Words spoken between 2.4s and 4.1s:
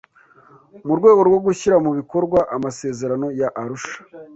amasezerano ya Arusha